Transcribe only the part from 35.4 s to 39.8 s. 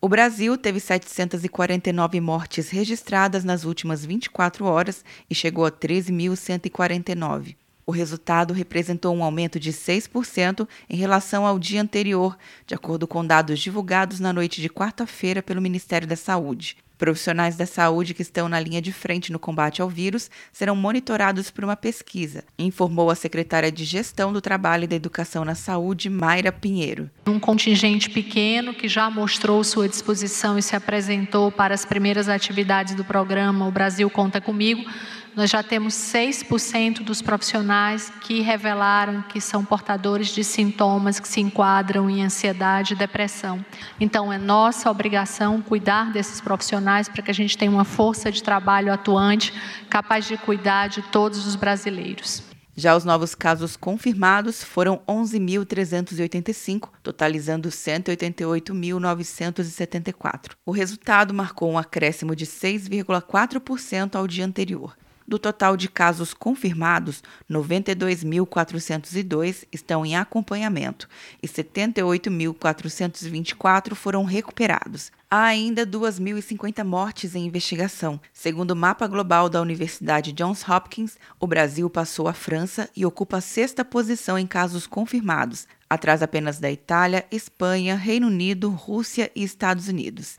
já temos 6% dos profissionais que revelaram que são